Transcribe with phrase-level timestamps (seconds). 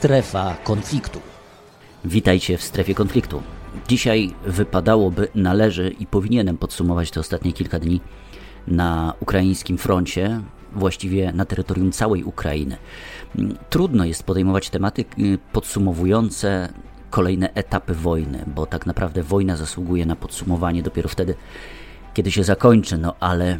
[0.00, 1.20] Strefa konfliktu.
[2.04, 3.42] Witajcie w strefie konfliktu.
[3.88, 8.00] Dzisiaj wypadałoby, należy i powinienem podsumować te ostatnie kilka dni
[8.66, 10.40] na ukraińskim froncie,
[10.72, 12.76] właściwie na terytorium całej Ukrainy.
[13.70, 16.72] Trudno jest podejmować tematy y, podsumowujące
[17.10, 21.34] kolejne etapy wojny, bo tak naprawdę wojna zasługuje na podsumowanie dopiero wtedy,
[22.14, 23.58] kiedy się zakończy, no ale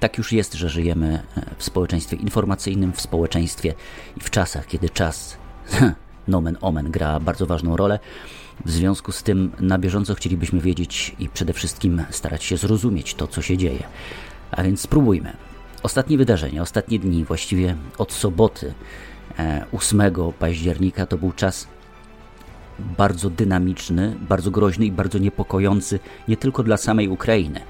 [0.00, 3.74] tak już jest, że żyjemy e, w społeczeństwie informacyjnym, w społeczeństwie
[4.16, 5.39] i w czasach, kiedy czas,
[6.28, 7.98] nomen omen, gra bardzo ważną rolę.
[8.64, 13.26] W związku z tym na bieżąco chcielibyśmy wiedzieć i przede wszystkim starać się zrozumieć to,
[13.26, 13.82] co się dzieje.
[14.50, 15.32] A więc spróbujmy.
[15.82, 18.74] Ostatnie wydarzenia, ostatnie dni, właściwie od soboty
[19.72, 21.68] 8 e, października to był czas
[22.78, 25.98] bardzo dynamiczny, bardzo groźny i bardzo niepokojący
[26.28, 27.60] nie tylko dla samej Ukrainy.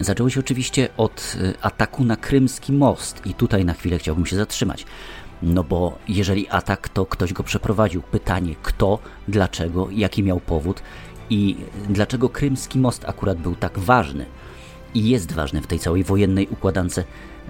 [0.00, 4.36] Zaczęło się oczywiście od e, ataku na krymski most i tutaj na chwilę chciałbym się
[4.36, 4.86] zatrzymać.
[5.42, 8.02] No bo jeżeli atak, to ktoś go przeprowadził.
[8.02, 10.82] Pytanie kto, dlaczego, jaki miał powód
[11.30, 11.56] i
[11.88, 14.26] dlaczego krymski most akurat był tak ważny
[14.94, 17.00] i jest ważny w tej całej wojennej układance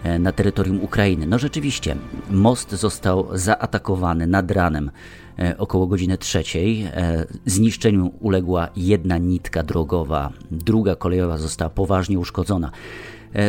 [0.03, 1.27] e, na terytorium Ukrainy.
[1.27, 1.97] No rzeczywiście,
[2.31, 4.91] most został zaatakowany nad ranem
[5.39, 6.83] e, około godziny trzeciej.
[6.83, 12.71] E, zniszczeniu uległa jedna nitka drogowa, druga kolejowa została poważnie uszkodzona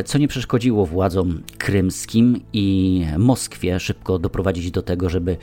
[0.06, 5.38] co nie przeszkodziło władzom krymskim i Moskwie szybko doprowadzić do tego, żeby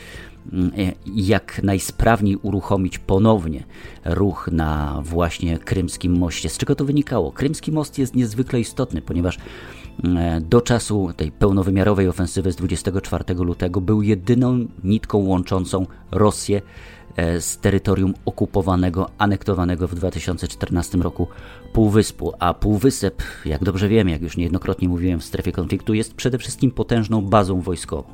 [0.52, 0.70] mm,
[1.14, 3.64] jak najsprawniej uruchomić ponownie
[4.04, 6.48] ruch na właśnie krymskim moście.
[6.48, 7.32] Z czego to wynikało?
[7.32, 9.38] Krymski most jest niezwykle istotny, ponieważ
[10.40, 16.62] do czasu tej pełnowymiarowej ofensywy z 24 lutego był jedyną nitką łączącą Rosję
[17.16, 21.26] e, z terytorium okupowanego, anektowanego w 2014 roku
[21.72, 22.32] Półwyspu.
[22.38, 26.70] A Półwysep, jak dobrze wiemy, jak już niejednokrotnie mówiłem w strefie konfliktu, jest przede wszystkim
[26.70, 28.04] potężną bazą wojskową.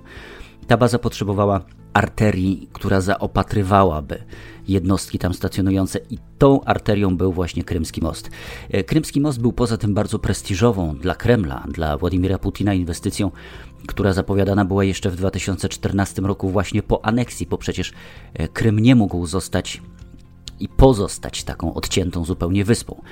[0.67, 1.61] Ta baza potrzebowała
[1.95, 4.19] arterii, która zaopatrywałaby
[4.69, 8.31] jednostki tam stacjonujące i tą arterią był właśnie Krymski Most.
[8.71, 13.31] E, Krymski Most był poza tym bardzo prestiżową dla Kremla, dla Władimira Putina inwestycją,
[13.87, 17.93] która zapowiadana była jeszcze w 2014 roku właśnie po aneksji, bo przecież
[18.35, 19.83] e, Krym nie mógł zostać
[20.61, 23.03] i pozostać taką odciętą zupełnie wyspą.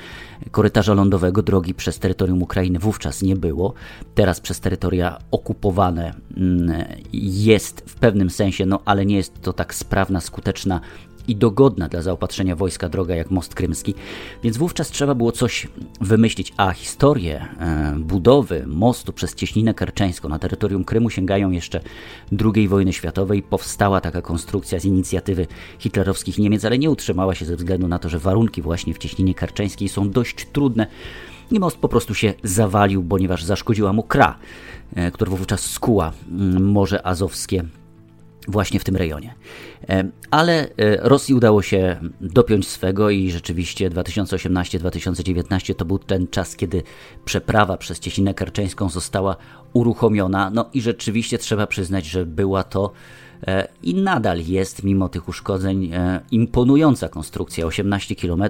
[0.50, 3.74] Korytarza lądowego drogi przez terytorium Ukrainy wówczas nie było.
[4.14, 9.74] Teraz przez terytoria okupowane mm, jest w pewnym sensie, no ale nie jest to tak
[9.74, 10.80] sprawna, skuteczna
[11.28, 13.94] i dogodna dla zaopatrzenia wojska droga jak most krymski,
[14.42, 15.68] więc wówczas trzeba było coś
[16.00, 21.80] wymyślić, a historię e, budowy mostu przez Cieśninę Kerczeńską na terytorium Krymu sięgają jeszcze
[22.54, 23.42] II wojny światowej.
[23.42, 25.46] Powstała taka konstrukcja z inicjatywy
[25.78, 29.34] hitlerowskich Niemiec, ale nie utrzymała się ze względu na to, że warunki właśnie w Cieśninie
[29.34, 30.86] Kerczeńskiej są dość trudne
[31.50, 34.38] i most po prostu się zawalił, ponieważ zaszkodziła mu kra,
[34.94, 36.12] e, która wówczas skuła
[36.60, 37.64] Morze Azowskie
[38.48, 39.34] właśnie w tym rejonie.
[40.30, 46.82] Ale e, Rosji udało się dopiąć swego i rzeczywiście 2018-2019 to był ten czas, kiedy
[47.24, 49.36] przeprawa przez Cieśninę Karczeńską została
[49.72, 50.50] uruchomiona.
[50.50, 52.92] No i rzeczywiście trzeba przyznać, że była to
[53.46, 57.66] E, i nadal jest, mimo tych uszkodzeń, e, imponująca konstrukcja.
[57.66, 58.42] 18 km,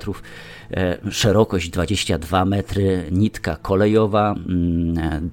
[0.70, 5.30] e, szerokość 22 metry, nitka kolejowa, mm,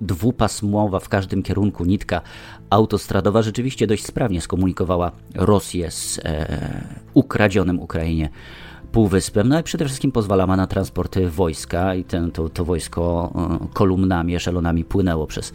[0.00, 2.20] dwupasmowa w każdym kierunku nitka
[2.70, 6.20] autostradowa rzeczywiście dość sprawnie skomunikowała Rosję z
[7.14, 8.28] ukradzionym Ukrainie
[8.92, 13.32] półwyspem, no i przede wszystkim pozwalała na transporty wojska i ten, to, to wojsko
[13.72, 15.52] kolumnami, eszelonami płynęło przez,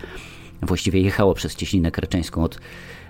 [0.62, 2.59] właściwie jechało przez cieśninę kreczeńską od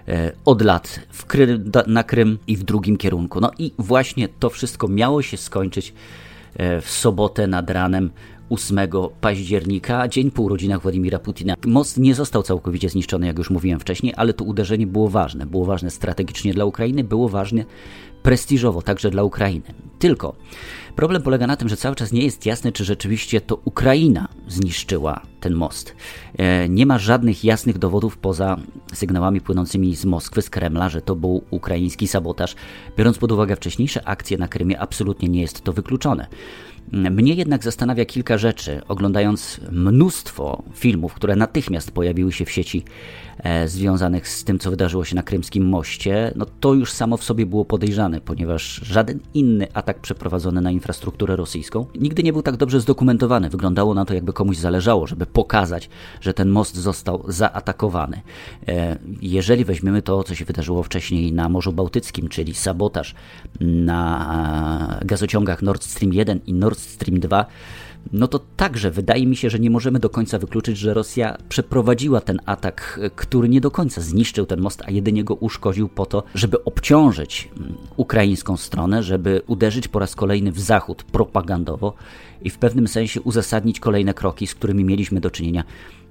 [0.08, 3.40] E, od lat w Krym, na Krym i w drugim kierunku.
[3.40, 5.94] No i właśnie to wszystko miało się skończyć
[6.56, 8.12] e, w sobotę nad ranem
[8.50, 8.80] 8
[9.22, 11.56] października, dzień po urodzinach Władimira Putina.
[11.66, 15.46] Most nie został całkowicie zniszczony, jak już mówiłem wcześniej, ale to uderzenie było ważne.
[15.46, 17.66] Było ważne strategicznie dla Ukrainy, było ważne
[18.28, 19.74] prestiżowo także dla Ukrainy.
[20.00, 20.36] Tylko
[20.96, 25.22] problem polega na tym, że cały czas nie jest jasne, czy rzeczywiście to Ukraina zniszczyła
[25.40, 25.96] ten most.
[26.38, 28.58] E, nie ma żadnych jasnych dowodów poza
[28.94, 32.56] sygnałami płynącymi z Moskwy, z Kremla, że to był ukraiński sabotaż.
[32.98, 36.28] Biorąc pod uwagę wcześniejsze akcje na Krymie, absolutnie nie jest to wykluczone.
[36.92, 42.84] Mnie jednak zastanawia kilka rzeczy, oglądając mnóstwo filmów, które natychmiast pojawiły się w sieci
[43.38, 46.32] e, związanych z tym, co wydarzyło się na Krymskim Moście.
[46.36, 51.36] No to już samo w sobie było podejrzane, ponieważ żaden inny atak przeprowadzony na infrastrukturę
[51.36, 53.50] rosyjską nigdy nie był tak dobrze zdokumentowany.
[53.50, 55.90] Wyglądało na to, jakby komuś zależało, żeby pokazać,
[56.22, 58.22] że ten most został zaatakowany.
[58.68, 63.16] E, jeżeli weźmiemy to, co się wydarzyło wcześniej na Morzu Bałtyckim, czyli sabotaż
[63.62, 67.46] na gazociągach Nord Stream 1 i Nord Stream 2,
[68.14, 72.22] no to także wydaje mi się, że nie możemy do końca wykluczyć, że Rosja przeprowadziła
[72.22, 76.24] ten atak, który nie do końca zniszczył ten most, a jedynie go uszkodził po to,
[76.36, 81.94] żeby obciążyć mm, ukraińską stronę, żeby uderzyć po raz kolejny w Zachód propagandowo
[82.42, 85.64] i w pewnym sensie uzasadnić kolejne kroki, z którymi mieliśmy do czynienia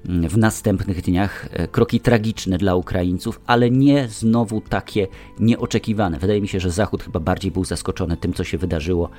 [0.05, 1.49] w następnych dniach.
[1.53, 5.07] E, kroki tragiczne dla Ukraińców, ale nie znowu takie
[5.41, 6.19] nieoczekiwane.
[6.19, 9.11] Wydaje mi się, że Zachód chyba bardziej był zaskoczony tym, co się wydarzyło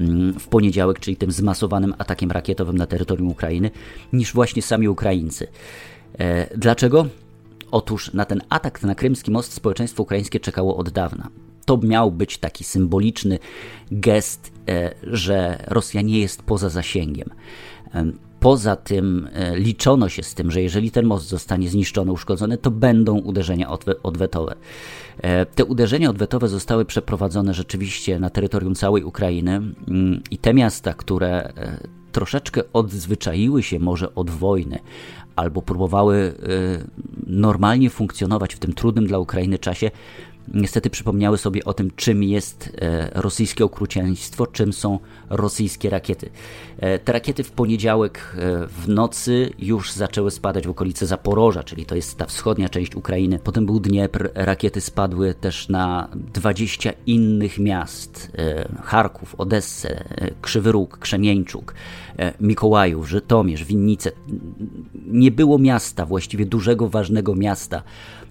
[0.00, 3.70] mm, w poniedziałek, czyli tym zmasowanym atakiem rakietowym na terytorium Ukrainy,
[4.12, 5.46] niż właśnie sami Ukraińcy.
[6.18, 7.06] E, dlaczego?
[7.70, 11.28] Otóż na ten atak na krymski most społeczeństwo ukraińskie czekało od dawna.
[11.64, 13.38] To miał być taki symboliczny
[13.90, 17.30] gest, e, że Rosja nie jest poza zasięgiem.
[18.40, 22.70] Poza tym e, liczono się z tym, że jeżeli ten most zostanie zniszczony, uszkodzony, to
[22.70, 23.70] będą uderzenia
[24.02, 24.54] odwetowe.
[25.22, 29.52] E, te uderzenia odwetowe zostały przeprowadzone rzeczywiście na terytorium całej Ukrainy
[29.88, 31.78] mm, i te miasta, które e,
[32.12, 34.78] troszeczkę odzwyczaiły się może od wojny,
[35.36, 36.34] albo próbowały
[37.26, 39.90] normalnie funkcjonować w tym trudnym dla Ukrainy czasie,
[40.54, 44.98] niestety przypomniały sobie o tym, czym jest e, rosyjskie okrucieństwo, czym są
[45.30, 46.30] rosyjskie rakiety.
[46.78, 51.86] E, te rakiety w poniedziałek e, w nocy już zaczęły spadać w okolice Zaporoża, czyli
[51.86, 53.38] to jest ta wschodnia część Ukrainy.
[53.44, 58.32] Potem był Dniepr, rakiety spadły też na 20 innych miast:
[58.82, 60.04] Charków, Odessę,
[60.42, 61.74] Krzywy Róg, Krzemieńczuk,
[62.40, 64.10] Mikołajów, Żytomierz, Winnice.
[65.06, 67.82] Nie było miasta, właściwie dużego, ważnego miasta,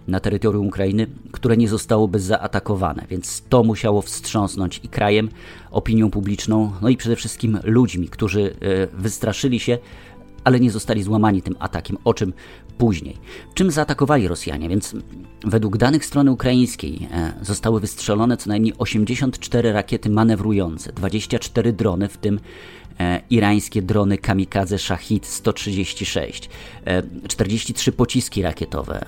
[0.08, 5.30] na terytorium Ukrainy, które nie zostałoby zaatakowane, więc to musiało wstrząsnąć i krajem,
[5.72, 9.78] opinią publiczną, no i przede wszystkim ludźmi, którzy e, wystraszyli się,
[10.48, 12.34] ale nie zostali złamani tym atakiem, o czym
[12.78, 13.18] później.
[13.54, 14.70] Czym zaatakowali Rosjanie?
[14.70, 14.96] Więc
[15.44, 22.18] według danych strony ukraińskiej e, zostały wystrzelone co najmniej 84 rakiety manewrujące, 24 drony, w
[22.18, 22.40] tym
[23.00, 26.50] E, irańskie drony kamikadze Shahid 136.
[27.28, 29.06] 43 e, pociski rakietowe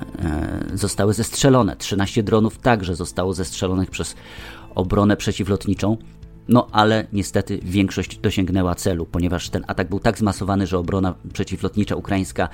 [0.74, 4.16] zostały zestrzelone, 13 dronów także zostało zestrzelonych przez
[4.76, 5.98] obronę przeciwlotniczą.
[6.50, 11.96] No ale niestety większość dosięgnęła celu, ponieważ ten atak był tak zmasowany, że obrona przeciwlotnicza
[11.96, 12.50] ukraińska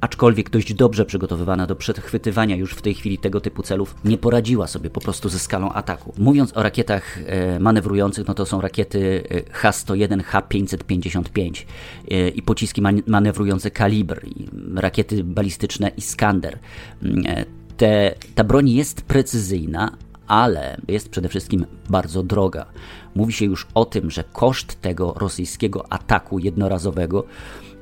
[0.00, 4.66] aczkolwiek dość dobrze przygotowywana do przechwytywania już w tej chwili tego typu celów, nie poradziła
[4.66, 6.14] sobie po prostu ze skalą ataku.
[6.18, 11.64] Mówiąc o rakietach e, manewrujących, no to są rakiety e, H-101, H-555
[12.10, 14.20] e, i pociski manewrujące Kalibr,
[14.74, 16.58] rakiety balistyczne Iskander.
[17.02, 17.24] Mm,
[17.76, 19.96] te, ta broń jest precyzyjna,
[20.30, 22.66] ale jest przede wszystkim bardzo droga.
[23.14, 27.24] Mówi się już o tym, że koszt tego rosyjskiego ataku jednorazowego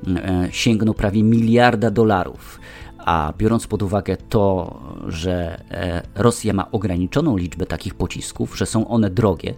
[0.07, 2.59] E, sięgnął prawie miliarda dolarów.
[2.97, 8.87] A biorąc pod uwagę to, że e, Rosja ma ograniczoną liczbę takich pocisków, że są
[8.87, 9.53] one drogie,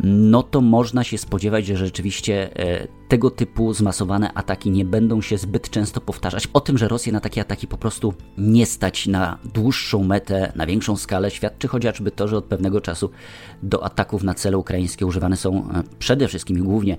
[0.00, 5.38] no to można się spodziewać, że rzeczywiście e, tego typu zmasowane ataki nie będą się
[5.38, 6.48] zbyt często powtarzać.
[6.52, 10.66] O tym, że Rosję na takie ataki po prostu nie stać na dłuższą metę, na
[10.66, 13.10] większą skalę, świadczy chociażby to, że od pewnego czasu
[13.62, 16.96] do ataków na cele ukraińskie używane są e, przede wszystkim i głównie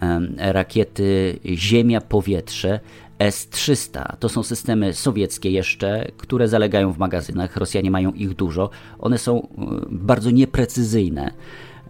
[0.00, 2.80] e, rakiety ziemia-powietrze,
[3.18, 4.16] S-300.
[4.18, 7.56] To są systemy sowieckie jeszcze, które zalegają w magazynach.
[7.56, 8.70] Rosjanie mają ich dużo.
[8.98, 9.48] One są
[9.90, 11.32] bardzo nieprecyzyjne.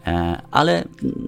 [0.06, 0.84] E, ale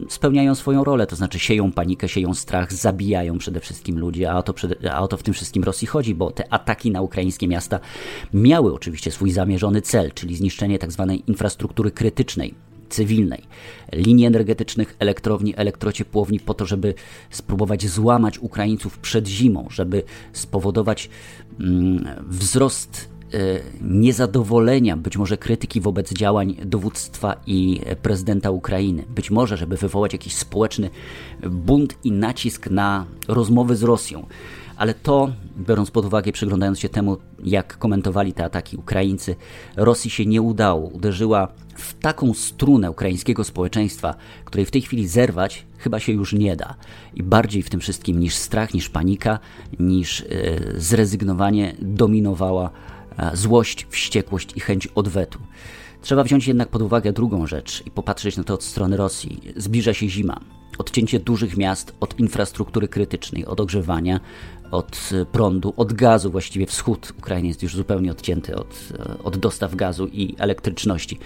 [0.08, 4.42] spełniają swoją rolę, to znaczy sieją panikę, sieją strach, zabijają przede wszystkim ludzi, a o,
[4.42, 4.54] to
[4.92, 7.80] a o to w tym wszystkim Rosji chodzi, bo te ataki na ukraińskie miasta
[8.34, 11.06] miały oczywiście swój zamierzony cel, czyli zniszczenie tzw.
[11.08, 12.54] Tak infrastruktury krytycznej,
[12.88, 13.42] cywilnej,
[13.92, 16.94] linii energetycznych, elektrowni, elektrociepłowni, po to, żeby
[17.30, 20.02] spróbować złamać Ukraińców przed zimą, żeby
[20.32, 21.10] spowodować
[21.60, 23.13] mm, wzrost
[23.80, 29.04] niezadowolenia, być może krytyki wobec działań dowództwa i prezydenta Ukrainy.
[29.14, 30.90] Być może, żeby wywołać jakiś społeczny
[31.50, 34.26] bunt i nacisk na rozmowy z Rosją.
[34.76, 39.36] Ale to, biorąc pod uwagę, przyglądając się temu, jak komentowali te ataki Ukraińcy,
[39.76, 40.88] Rosji się nie udało.
[40.88, 44.14] Uderzyła w taką strunę ukraińskiego społeczeństwa,
[44.44, 46.74] której w tej chwili zerwać chyba się już nie da.
[47.14, 49.38] I bardziej w tym wszystkim niż strach, niż panika,
[49.78, 50.26] niż yy,
[50.76, 52.70] zrezygnowanie dominowała
[53.32, 55.38] złość, wściekłość i chęć odwetu.
[56.02, 59.40] Trzeba wziąć jednak pod uwagę drugą rzecz i popatrzeć na to od strony Rosji.
[59.56, 60.40] Zbliża się zima.
[60.78, 64.20] Odcięcie dużych miast od infrastruktury krytycznej, od ogrzewania,
[64.70, 66.30] od prądu, od gazu.
[66.30, 68.88] Właściwie wschód Ukrainy jest już zupełnie odcięty od,
[69.24, 71.18] od dostaw gazu i elektryczności.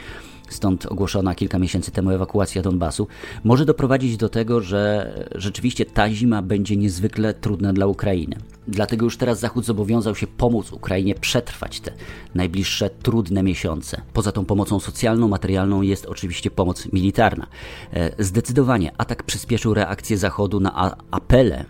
[0.48, 3.06] Stąd ogłoszona kilka miesięcy temu ewakuacja Donbasu
[3.44, 8.36] może doprowadzić do tego, że rzeczywiście ta zima będzie niezwykle trudna dla Ukrainy.
[8.68, 11.92] Dlatego już teraz Zachód zobowiązał się pomóc Ukrainie przetrwać te
[12.34, 14.00] najbliższe trudne miesiące.
[14.12, 17.46] Poza tą pomocą socjalną, materialną jest oczywiście pomoc militarna.
[17.92, 21.64] E, zdecydowanie atak przyspieszył reakcję Zachodu na apele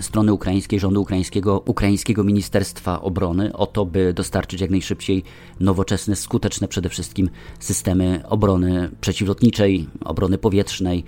[0.00, 5.24] strony ukraińskiej, rządu ukraińskiego, ukraińskiego Ministerstwa Obrony o to, by dostarczyć jak najszybciej
[5.60, 11.04] nowoczesne, skuteczne przede wszystkim systemy obrony przeciwlotniczej, obrony powietrznej,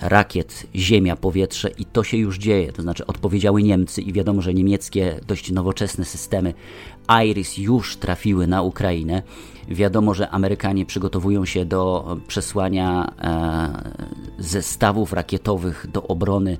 [0.00, 2.72] rakiet, ziemia, powietrze i to się już dzieje.
[2.72, 6.54] To znaczy odpowiedziały Niemcy i wiadomo, że niemieckie dość nowoczesne systemy
[7.24, 9.22] IRIS już trafiły na Ukrainę.
[9.68, 13.92] Wiadomo, że Amerykanie przygotowują się do przesłania e,
[14.38, 16.56] zestawów rakietowych do obrony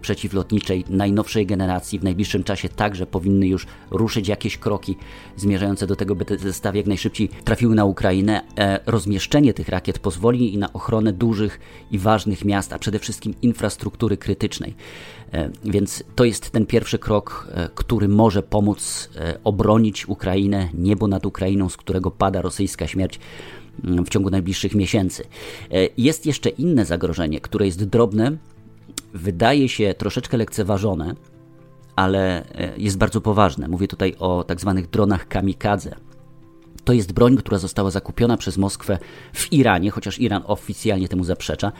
[0.00, 4.96] przeciwlotniczej najnowszej generacji w najbliższym czasie także powinny już ruszyć jakieś kroki
[5.36, 8.42] zmierzające do tego, by te zestawy jak najszybciej trafiły na Ukrainę.
[8.58, 14.16] E, rozmieszczenie tych rakiet pozwoli na ochronę dużych i ważnych miast, a przede wszystkim infrastruktury
[14.16, 14.74] krytycznej.
[15.32, 19.10] E, więc to jest ten pierwszy krok, e, który może pomóc
[19.44, 23.20] obronić Ukrainę, niebo nad Ukrainą, z którego pada rosyjska śmierć
[23.84, 25.24] mm, w ciągu najbliższych miesięcy.
[25.96, 28.36] Jest jeszcze inne zagrożenie, które jest drobne,
[29.14, 31.14] wydaje się troszeczkę lekceważone,
[31.96, 33.68] ale e, jest bardzo poważne.
[33.68, 35.94] Mówię tutaj o tak zwanych dronach kamikadze.
[36.84, 38.98] To jest broń, która została zakupiona przez Moskwę
[39.32, 41.72] w Iranie, chociaż Iran oficjalnie temu zaprzecza.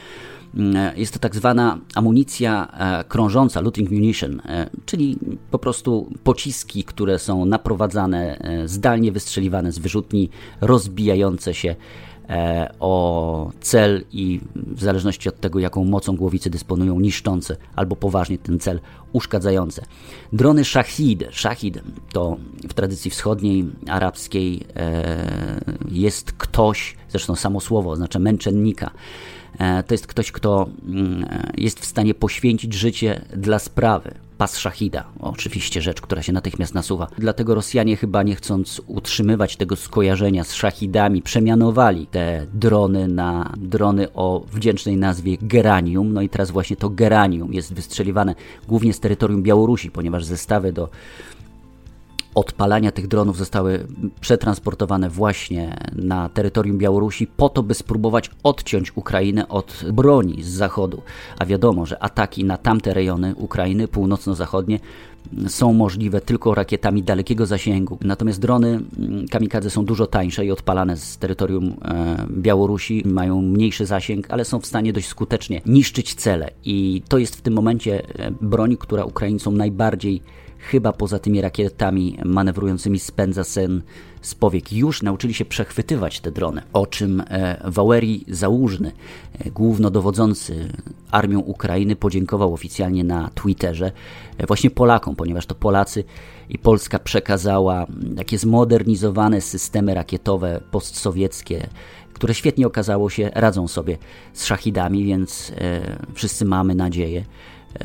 [0.55, 4.41] Mm, e, jest to tak zwana amunicja e, krążąca, looting munition,
[4.85, 5.17] czyli
[5.51, 10.29] po prostu pociski, które są naprowadzane, zdalnie wystrzeliwane z wyrzutni,
[10.61, 11.75] rozbijające się
[12.79, 18.59] o cel i w zależności od tego, jaką mocą głowicy dysponują, niszczące albo poważnie ten
[18.59, 18.79] cel
[19.13, 19.85] uszkadzające.
[20.33, 21.23] Drony Shahid.
[21.31, 21.79] Shahid
[22.13, 22.37] to
[22.69, 25.15] w tradycji wschodniej, arabskiej e,
[25.91, 28.91] jest ktoś, zresztą samo słowo oznacza męczennika.
[29.61, 31.25] E, to jest ktoś, kto mm,
[31.57, 35.03] jest w stanie poświęcić życie dla sprawy pas szachida.
[35.19, 37.07] Oczywiście rzecz, która się natychmiast nasuwa.
[37.17, 44.13] Dlatego Rosjanie chyba nie chcąc utrzymywać tego skojarzenia z szachidami, przemianowali te drony na drony
[44.13, 46.13] o wdzięcznej nazwie Geranium.
[46.13, 48.35] No i teraz właśnie to Geranium jest wystrzeliwane
[48.67, 50.89] głównie z terytorium Białorusi, ponieważ zestawy do
[52.35, 53.87] odpalania tych dronów zostały
[54.21, 61.01] przetransportowane właśnie na terytorium Białorusi po to, by spróbować odciąć Ukrainę od broni z zachodu.
[61.39, 64.79] A wiadomo, że ataki na tamte rejony Ukrainy północno-zachodnie
[65.47, 67.97] są możliwe tylko rakietami dalekiego zasięgu.
[68.01, 73.85] Natomiast drony mm, kamikadze są dużo tańsze i odpalane z terytorium e, Białorusi, mają mniejszy
[73.85, 76.49] zasięg, ale są w stanie dość skutecznie niszczyć cele.
[76.65, 80.21] I to jest w tym momencie e, broń, która Ukraińcom najbardziej
[80.61, 83.81] chyba poza tymi rakietami manewrującymi spędza sen
[84.21, 84.73] z powiek.
[84.73, 88.91] Już nauczyli się przechwytywać te drony, o czym e, Wałeri Załużny,
[89.39, 90.69] e, głównodowodzący
[91.11, 93.91] armią Ukrainy, podziękował oficjalnie na Twitterze
[94.37, 96.03] e, właśnie Polakom, ponieważ to Polacy
[96.49, 97.87] i Polska przekazała
[98.17, 101.67] takie zmodernizowane systemy rakietowe postsowieckie,
[102.13, 103.97] które świetnie okazało się radzą sobie
[104.33, 105.51] z szachidami, więc
[106.13, 107.25] wszyscy mamy nadzieję,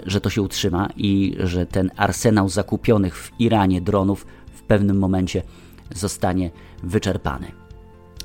[0.07, 5.43] że to się utrzyma i że ten arsenał zakupionych w Iranie dronów w pewnym momencie
[5.95, 6.51] zostanie
[6.83, 7.53] wyczerpany.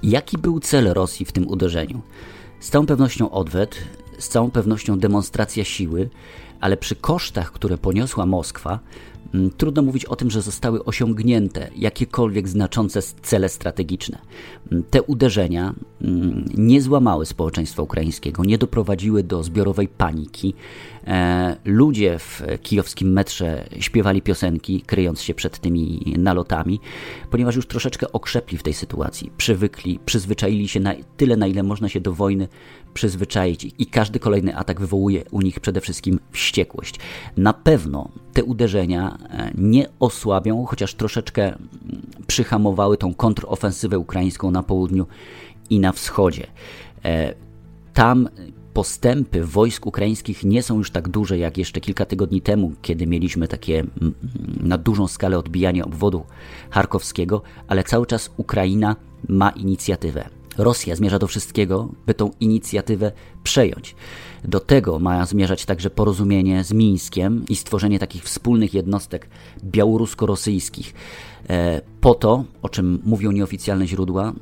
[0.03, 2.01] Jaki był cel Rosji w tym uderzeniu?
[2.59, 3.75] Z całą pewnością odwet,
[4.17, 6.09] z całą pewnością demonstracja siły,
[6.59, 8.79] ale przy kosztach, które poniosła Moskwa,
[9.33, 14.17] Mm, trudno mówić o tym, że zostały osiągnięte jakiekolwiek znaczące cele strategiczne.
[14.71, 15.73] Mm, te uderzenia
[16.57, 20.53] nie złamały społeczeństwa ukraińskiego, nie doprowadziły do zbiorowej paniki.
[21.07, 26.79] E, ludzie w kijowskim metrze śpiewali piosenki, kryjąc się przed tymi nalotami,
[27.29, 31.89] ponieważ już troszeczkę okrzepli w tej sytuacji, przywykli, przyzwyczaili się na tyle, na ile można
[31.89, 32.47] się do wojny
[32.93, 36.99] przyzwyczaić i każdy kolejny atak wywołuje u nich przede wszystkim wściekłość.
[37.37, 41.61] Na pewno te uderzenia e, nie osłabią, chociaż troszeczkę mm,
[42.27, 45.07] przyhamowały tą kontrofensywę ukraińską na południu
[45.71, 46.47] i na wschodzie.
[47.05, 47.33] E,
[47.93, 48.29] tam
[48.73, 53.47] postępy wojsk ukraińskich nie są już tak duże jak jeszcze kilka tygodni temu, kiedy mieliśmy
[53.47, 53.83] takie
[54.59, 56.25] na dużą skalę odbijanie obwodu
[56.69, 58.95] charkowskiego, ale cały czas Ukraina
[59.29, 60.29] ma inicjatywę.
[60.57, 63.11] Rosja zmierza do wszystkiego, by tą inicjatywę
[63.43, 63.95] przejąć.
[64.43, 69.29] Do tego ma zmierzać także porozumienie z Mińskiem i stworzenie takich wspólnych jednostek
[69.63, 70.93] białorusko-rosyjskich.
[71.49, 74.33] E, po to, o czym mówią nieoficjalne źródła,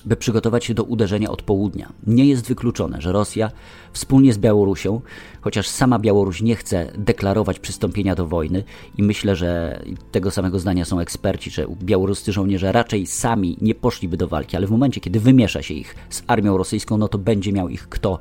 [0.00, 1.92] by przygotować się do uderzenia od południa.
[2.06, 3.50] Nie jest wykluczone, że Rosja
[3.92, 5.00] wspólnie z Białorusią,
[5.40, 8.64] chociaż sama Białoruś nie chce deklarować przystąpienia do wojny
[8.98, 14.16] i myślę, że tego samego zdania są eksperci, że białoruscy żołnierze raczej sami nie poszliby
[14.16, 17.52] do walki, ale w momencie, kiedy wymiesza się ich z armią rosyjską, no to będzie
[17.52, 18.18] miał ich kto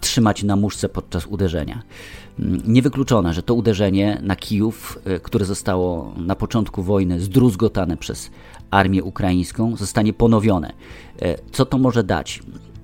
[0.00, 1.82] trzymać na muszce podczas uderzenia.
[2.38, 8.30] Mm, niewykluczone, że to uderzenie na Kijów, e, które zostało na początku wojny zdruzgotane przez
[8.70, 10.72] armię ukraińską, zostanie ponowione.
[11.22, 12.42] E, co to może dać?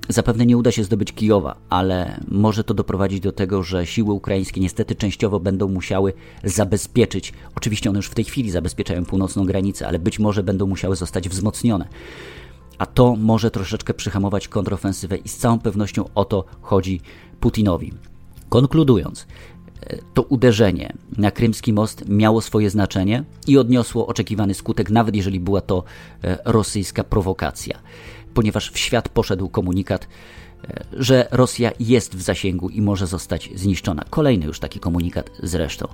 [0.08, 4.60] Zapewne nie uda się zdobyć Kijowa, ale może to doprowadzić do tego, że siły ukraińskie
[4.60, 6.12] niestety częściowo będą musiały
[6.44, 10.96] zabezpieczyć, oczywiście one już w tej chwili zabezpieczają północną granicę, ale być może będą musiały
[10.96, 11.88] zostać wzmocnione.
[12.78, 17.00] A to może troszeczkę przyhamować kontrofensywę i z całą pewnością o to chodzi
[17.40, 17.92] Putinowi.
[18.48, 19.26] Konkludując,
[20.14, 25.60] to uderzenie na krymski most miało swoje znaczenie i odniosło oczekiwany skutek, nawet jeżeli była
[25.60, 25.84] to
[26.24, 27.78] e, rosyjska prowokacja
[28.34, 30.08] ponieważ w świat poszedł komunikat,
[30.64, 34.04] e, że Rosja jest w zasięgu i może zostać zniszczona.
[34.10, 35.88] Kolejny już taki komunikat zresztą.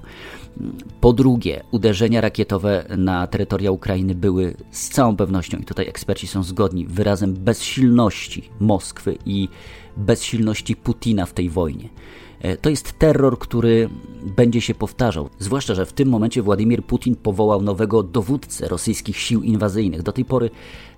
[1.00, 6.42] Po drugie, uderzenia rakietowe na terytoria Ukrainy były z całą pewnością, i tutaj eksperci są
[6.42, 9.48] zgodni, wyrazem bezsilności Moskwy i
[9.96, 11.88] bezsilności Putina w tej wojnie.
[12.40, 13.88] E, to jest terror, który
[14.36, 15.28] będzie się powtarzał.
[15.38, 20.02] Zwłaszcza, że w tym momencie Władimir Putin powołał nowego dowódcę rosyjskich sił inwazyjnych.
[20.02, 20.50] Do tej pory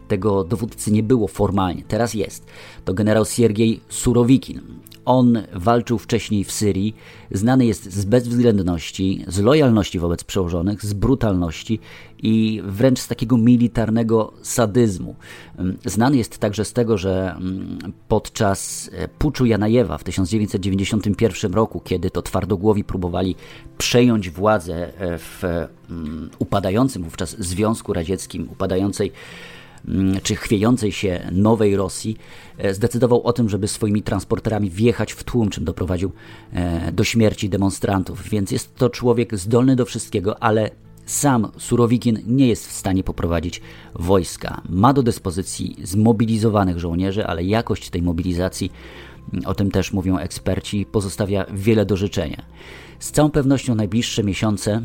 [0.09, 2.47] tego dowódcy nie było formalnie, teraz jest.
[2.85, 4.61] To generał Siergiej Surowikin.
[5.05, 6.95] On walczył wcześniej w Syrii,
[7.31, 11.81] znany jest z bezwzględności, z lojalności wobec przełożonych, z brutalności
[12.23, 15.17] i wręcz z takiego militarnego sadyzmu.
[15.85, 17.79] Znany jest także z tego, że mm,
[18.09, 23.37] podczas e, puczu Janajewa w 1991 roku, kiedy to twardogłowi próbowali
[23.79, 25.43] przejąć władzę e, w
[25.91, 29.62] mm, upadającym wówczas Związku Radzieckim, upadającej Mm,
[30.23, 32.17] czy chwiejącej się nowej Rosji,
[32.59, 36.13] e, zdecydował o tym, żeby swoimi transporterami wjechać w tłum, czym doprowadził
[36.53, 38.29] e, do śmierci demonstrantów.
[38.29, 40.71] Więc jest to człowiek zdolny do wszystkiego, ale
[41.07, 43.61] sam Surowikin nie jest w stanie poprowadzić
[43.95, 44.63] wojska.
[44.69, 48.73] Ma do dyspozycji zmobilizowanych żołnierzy, ale jakość tej mobilizacji,
[49.33, 52.43] mm, o tym też mówią eksperci, pozostawia wiele do życzenia.
[52.99, 54.83] Z całą pewnością najbliższe miesiące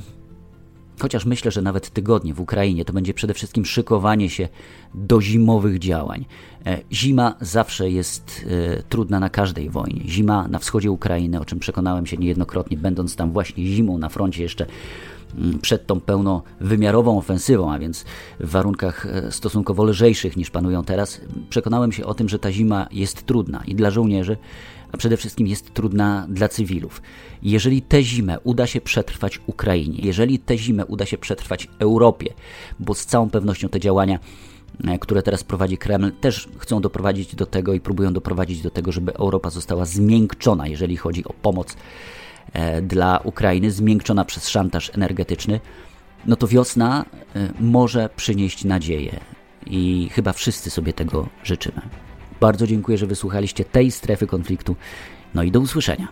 [1.00, 4.50] chociaż myślę, że nawet tygodnie w Ukrainie to będzie przede wszystkim szykowanie się
[4.94, 6.26] do zimowych działań.
[6.66, 8.46] E, zima zawsze jest
[8.78, 10.02] e, trudna na każdej wojnie.
[10.06, 14.44] Zima na wschodzie Ukrainy, o czym przekonałem się niejednokrotnie, będąc tam właśnie zimą na froncie
[14.44, 14.66] jeszcze
[15.38, 18.06] mm, przed tą pełnowymiarową ofensywą, a więc
[18.40, 22.88] w warunkach e, stosunkowo lżejszych niż panują teraz, przekonałem się o tym, że ta zima
[22.92, 24.38] jest trudna i dla żołnierzy,
[24.98, 27.02] przede wszystkim jest trudna dla cywilów.
[27.44, 32.34] Jeżeli tę zimę uda się przetrwać Ukrainie, jeżeli tę zimę uda się przetrwać Europie,
[32.80, 34.20] bo z całą pewnością te działania
[34.88, 38.92] e, które teraz prowadzi Kreml, też chcą doprowadzić do tego i próbują doprowadzić do tego,
[38.92, 41.76] żeby Europa została zmiękczona, jeżeli chodzi o pomoc
[42.54, 45.60] e, dla Ukrainy, zmiękczona przez szantaż energetyczny,
[46.26, 47.06] no to wiosna
[47.36, 49.20] e, może przynieść nadzieję
[49.66, 51.82] i chyba wszyscy sobie tego życzymy.
[52.40, 54.76] Bardzo dziękuję, że wysłuchaliście tej strefy konfliktu.
[55.36, 56.08] No i do usłyszenia.